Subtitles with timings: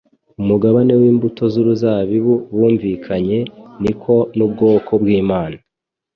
[0.41, 3.39] umugabane w'imbuto z'uruzabibu bumvikanye,
[3.81, 5.57] niko n'ubwoko bw'Imana